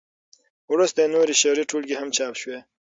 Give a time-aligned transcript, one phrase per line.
[0.73, 2.59] وروسته یې نورې شعري ټولګې هم چاپ شوې.